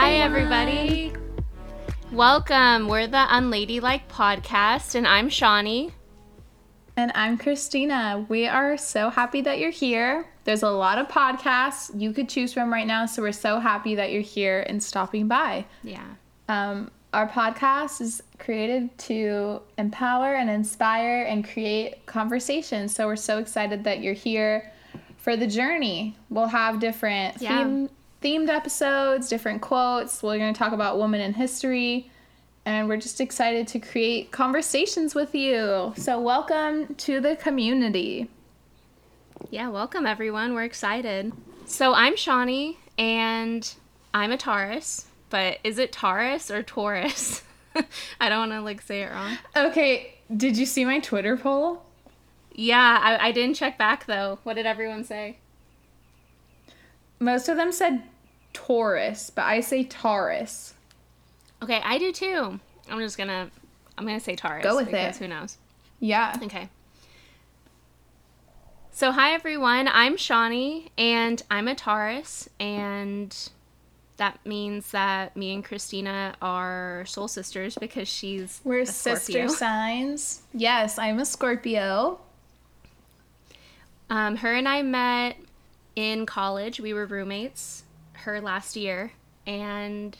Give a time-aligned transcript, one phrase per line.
[0.00, 1.12] Hi, everybody.
[2.10, 2.88] Welcome.
[2.88, 5.92] We're the Unladylike Podcast, and I'm Shawnee.
[6.96, 8.24] And I'm Christina.
[8.30, 10.26] We are so happy that you're here.
[10.44, 13.94] There's a lot of podcasts you could choose from right now, so we're so happy
[13.96, 15.66] that you're here and stopping by.
[15.84, 16.06] Yeah.
[16.48, 22.94] Um, our podcast is created to empower and inspire and create conversations.
[22.94, 24.72] So we're so excited that you're here
[25.18, 26.16] for the journey.
[26.30, 27.58] We'll have different Yeah.
[27.58, 27.90] theme,
[28.22, 30.22] themed episodes, different quotes.
[30.22, 32.10] We're going to talk about women in history.
[32.66, 35.94] And we're just excited to create conversations with you.
[35.96, 38.28] So, welcome to the community.
[39.48, 40.54] Yeah, welcome, everyone.
[40.54, 41.32] We're excited.
[41.64, 43.72] So, I'm Shawnee, and
[44.12, 45.06] I'm a Taurus.
[45.30, 47.42] But is it Taurus or Taurus?
[48.20, 49.38] I don't want to like say it wrong.
[49.56, 51.82] Okay, did you see my Twitter poll?
[52.52, 54.38] Yeah, I, I didn't check back though.
[54.42, 55.38] What did everyone say?
[57.20, 58.02] Most of them said
[58.54, 60.74] Taurus, but I say Taurus.
[61.62, 62.58] Okay, I do too.
[62.88, 63.50] I'm just gonna
[63.98, 64.64] I'm gonna say Taurus.
[64.64, 65.18] Go with because it.
[65.18, 65.58] Who knows?
[66.00, 66.36] Yeah.
[66.42, 66.70] Okay.
[68.92, 69.88] So, hi everyone.
[69.88, 73.34] I'm Shawnee, and I'm a Taurus, and
[74.16, 80.42] that means that me and Christina are soul sisters because she's We're sister signs.
[80.52, 82.20] Yes, I'm a Scorpio.
[84.10, 85.36] Um, her and I met
[86.00, 86.80] in college.
[86.80, 87.84] We were roommates.
[88.14, 89.12] Her last year,
[89.46, 90.14] and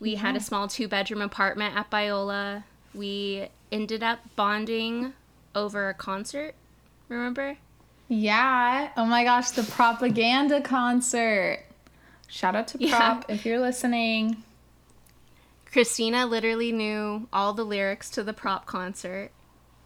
[0.00, 2.64] we had a small two-bedroom apartment at Biola.
[2.92, 5.12] We ended up bonding
[5.54, 6.54] over a concert.
[7.08, 7.56] Remember?
[8.08, 8.90] Yeah.
[8.96, 11.60] Oh my gosh, the propaganda concert.
[12.26, 12.96] Shout out to Yeah.
[12.96, 14.42] Prop if you're listening.
[15.70, 19.30] Christina literally knew all the lyrics to the prop concert,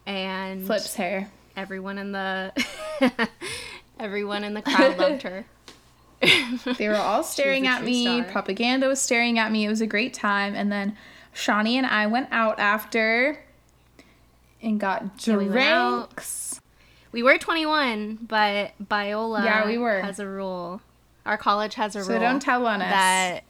[0.07, 1.29] and Flips hair.
[1.55, 2.53] everyone in the
[3.99, 5.45] everyone in the crowd loved her.
[6.77, 8.05] They were all staring at me.
[8.05, 8.23] star.
[8.31, 9.65] Propaganda was staring at me.
[9.65, 10.55] It was a great time.
[10.55, 10.95] And then
[11.33, 13.39] Shawnee and I went out after
[14.61, 16.09] and got we went out.
[16.15, 16.61] drinks.
[17.11, 19.99] We were 21, but Biola Yeah, we were.
[20.01, 20.79] has a rule.
[21.25, 22.19] Our college has a So rule.
[22.19, 22.89] So don't tell on us.
[22.89, 23.41] that.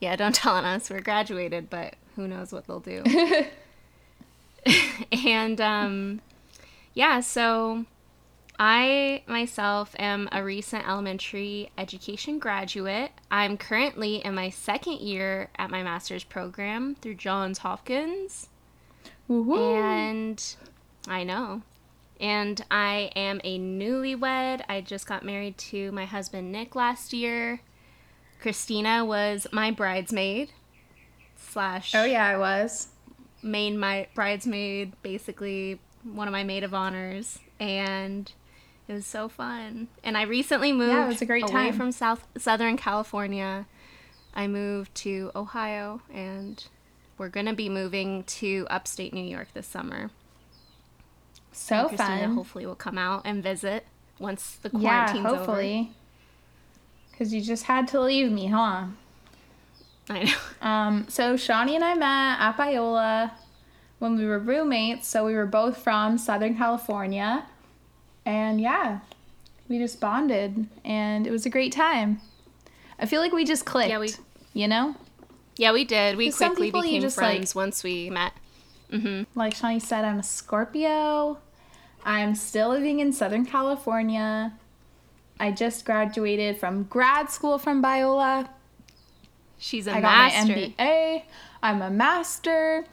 [0.00, 0.88] Yeah, don't tell on us.
[0.88, 3.02] We're graduated, but who knows what they'll do.
[5.12, 6.20] and um,
[6.94, 7.84] yeah, so
[8.58, 13.10] I myself am a recent elementary education graduate.
[13.30, 18.48] I'm currently in my second year at my master's program through Johns Hopkins.
[19.28, 19.82] Woohoo.
[19.82, 20.56] And
[21.08, 21.62] I know.
[22.20, 24.62] And I am a newlywed.
[24.68, 27.60] I just got married to my husband Nick last year.
[28.40, 30.50] Christina was my bridesmaid
[31.36, 32.88] slash Oh yeah, I was.
[33.42, 38.32] main my bridesmaid, basically one of my maid of honors, and
[38.88, 39.88] it was so fun.
[40.04, 41.72] And I recently moved Yeah, it was a great away time.
[41.74, 43.66] from South Southern California.
[44.34, 46.62] I moved to Ohio, and
[47.18, 50.10] we're gonna be moving to upstate New York this summer.
[51.52, 52.34] So And Christina fun.
[52.34, 53.86] hopefully will come out and visit
[54.18, 55.36] once the Yeah, quarantine's over.
[55.36, 55.92] hopefully.
[57.10, 58.86] Because you just had to leave me, huh?
[60.10, 60.32] I know.
[60.66, 63.32] Um, so Shawnee and I met at Biola
[63.98, 65.08] when we were roommates.
[65.08, 67.44] So we were both from Southern California.
[68.24, 69.00] And yeah,
[69.68, 72.20] we just bonded and it was a great time.
[72.98, 73.90] I feel like we just clicked.
[73.90, 74.14] Yeah, we-
[74.54, 74.94] You know?
[75.56, 76.16] Yeah, we did.
[76.16, 78.32] We quickly became just, like- friends once we met.
[79.34, 81.38] Like Shawnee said, I'm a Scorpio.
[82.04, 84.52] I'm still living in Southern California.
[85.40, 88.48] I just graduated from grad school from Biola.
[89.58, 90.38] She's a I master.
[90.48, 91.22] got my MBA.
[91.62, 92.84] I'm a master.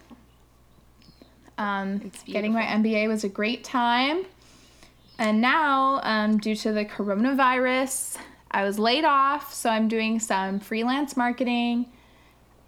[1.58, 4.26] Um, getting my MBA was a great time.
[5.20, 8.18] And now, um, due to the coronavirus,
[8.50, 9.54] I was laid off.
[9.54, 11.92] So I'm doing some freelance marketing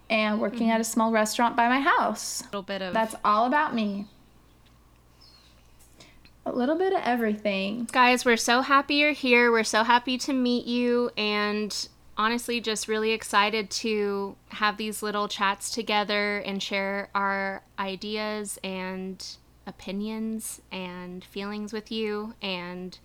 [0.10, 0.72] and working Mm-hmm.
[0.72, 2.42] at a small restaurant by my house.
[2.42, 4.08] A little bit of That's all about me.
[6.46, 7.88] A little bit of everything.
[7.92, 9.52] Guys, we're so happy you're here.
[9.52, 11.88] We're so happy to meet you and
[12.18, 19.26] honestly just really excited to have these little chats together and share our ideas and
[19.68, 22.98] opinions and feelings with you and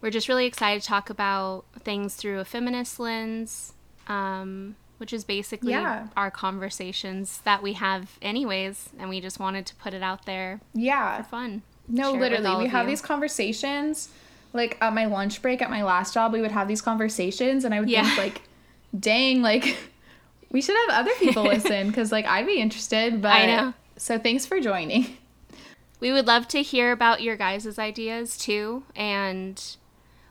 [0.00, 3.72] we're just really excited to talk about things through a feminist lens
[4.08, 6.08] um, which is basically Yeah.
[6.16, 10.60] our conversations that we have anyways and we just wanted to put it out there
[10.74, 11.18] Yeah.
[11.22, 12.90] for fun No, share literally, we have you.
[12.92, 14.08] these conversations.
[14.52, 17.74] Like at my lunch break at my last job, we would have these conversations, and
[17.74, 18.04] I would Yeah.
[18.06, 18.42] think like,
[18.98, 19.76] "Dang, like
[20.50, 23.74] we should have other people listen because like I'd be interested." But I know.
[23.98, 25.16] So thanks for joining.
[26.00, 28.84] We would love to hear about your guys' ideas too.
[28.94, 29.62] And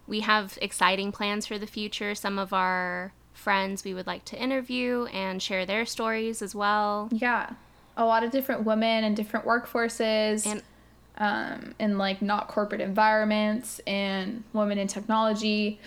[0.08, 2.16] we have exciting plans for the future.
[2.16, 7.10] Some of our friends we would like to interview and share their stories as well.
[7.12, 7.52] Yeah.
[7.98, 10.46] A lot of different women and different workforces.
[10.46, 10.62] And
[11.18, 15.80] um, in like not corporate environments and women in technology.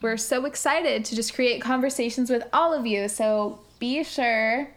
[0.00, 3.08] We're so excited to just create conversations with all of you.
[3.08, 4.68] So be sure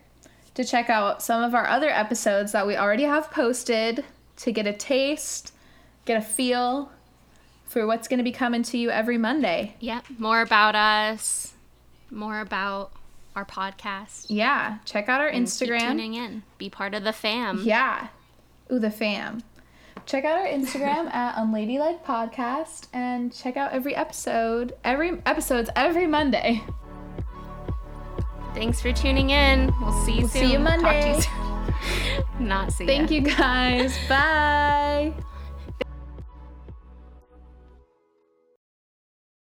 [0.54, 4.04] to check out some of our other episodes that we already have posted
[4.38, 5.54] to get a taste,
[6.06, 6.92] get a feel
[7.66, 9.75] for what's going to be coming to you every Monday.
[9.80, 10.06] Yep.
[10.18, 11.54] more about us,
[12.10, 12.92] more about
[13.36, 14.28] our podcast.
[14.30, 15.80] Yeah, check out our and keep Instagram.
[15.81, 16.44] tuning in.
[16.57, 17.62] Be part of the fam.
[17.63, 18.07] Yeah.
[18.72, 19.44] Ooh, the fam.
[20.06, 26.07] Check out our Instagram at Unladylike Podcast and check out every episode, every episodes every
[26.07, 26.63] Monday.
[28.54, 29.72] Thanks for tuning in.
[29.81, 30.42] We'll see you We'll soon.
[30.42, 31.56] see you Monday.
[32.40, 33.98] Not see Thank you guys.
[34.10, 35.14] Bye.